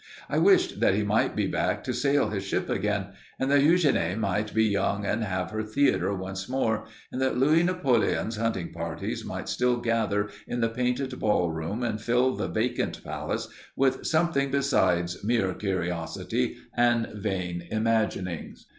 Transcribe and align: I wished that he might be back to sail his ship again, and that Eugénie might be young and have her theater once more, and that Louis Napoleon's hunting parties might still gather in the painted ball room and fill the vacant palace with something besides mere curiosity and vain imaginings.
I 0.29 0.39
wished 0.39 0.79
that 0.79 0.95
he 0.95 1.03
might 1.03 1.35
be 1.35 1.45
back 1.45 1.83
to 1.83 1.93
sail 1.93 2.29
his 2.31 2.43
ship 2.43 2.71
again, 2.71 3.09
and 3.37 3.51
that 3.51 3.61
Eugénie 3.61 4.17
might 4.17 4.51
be 4.51 4.63
young 4.63 5.05
and 5.05 5.23
have 5.23 5.51
her 5.51 5.61
theater 5.61 6.11
once 6.15 6.49
more, 6.49 6.85
and 7.11 7.21
that 7.21 7.37
Louis 7.37 7.61
Napoleon's 7.61 8.37
hunting 8.37 8.73
parties 8.73 9.23
might 9.23 9.47
still 9.47 9.77
gather 9.77 10.29
in 10.47 10.59
the 10.59 10.69
painted 10.69 11.19
ball 11.19 11.51
room 11.51 11.83
and 11.83 12.01
fill 12.01 12.35
the 12.35 12.47
vacant 12.47 13.03
palace 13.03 13.47
with 13.75 14.03
something 14.07 14.49
besides 14.49 15.23
mere 15.23 15.53
curiosity 15.53 16.57
and 16.75 17.05
vain 17.13 17.67
imaginings. 17.69 18.65